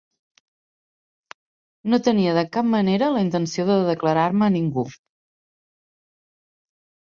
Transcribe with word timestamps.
No 1.95 1.99
tenia 2.07 2.33
de 2.39 2.45
cap 2.57 2.69
manera 2.77 3.11
la 3.17 3.23
intenció 3.27 3.67
de 3.69 3.77
declarar-me 3.91 4.49
a 4.49 4.57
ningú. 4.59 4.89